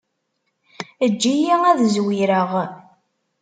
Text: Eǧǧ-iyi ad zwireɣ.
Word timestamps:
Eǧǧ-iyi 1.05 1.55
ad 1.69 1.79
zwireɣ. 1.93 2.51